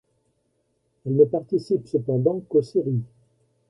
[1.05, 3.03] Elle ne participe cependant qu'aux séries.